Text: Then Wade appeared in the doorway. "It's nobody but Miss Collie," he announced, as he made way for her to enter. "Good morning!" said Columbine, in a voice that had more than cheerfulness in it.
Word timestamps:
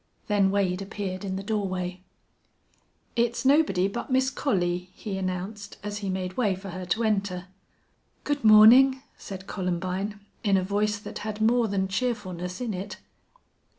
Then 0.25 0.49
Wade 0.49 0.81
appeared 0.81 1.23
in 1.23 1.35
the 1.35 1.43
doorway. 1.43 2.01
"It's 3.15 3.45
nobody 3.45 3.87
but 3.87 4.09
Miss 4.11 4.31
Collie," 4.31 4.89
he 4.95 5.15
announced, 5.15 5.77
as 5.83 5.99
he 5.99 6.09
made 6.09 6.35
way 6.37 6.55
for 6.55 6.71
her 6.71 6.85
to 6.87 7.03
enter. 7.03 7.45
"Good 8.23 8.43
morning!" 8.43 9.03
said 9.15 9.45
Columbine, 9.45 10.19
in 10.43 10.57
a 10.57 10.63
voice 10.63 10.97
that 10.97 11.19
had 11.19 11.39
more 11.39 11.67
than 11.67 11.87
cheerfulness 11.87 12.59
in 12.59 12.73
it. 12.73 12.97